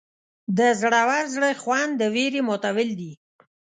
[0.57, 3.11] د زړور زړه خوند د ویرې ماتول دي.